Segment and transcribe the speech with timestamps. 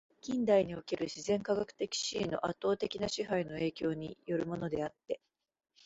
[0.19, 5.21] 近代における自然科学的思惟の圧倒的な支配の影響に依るものであって、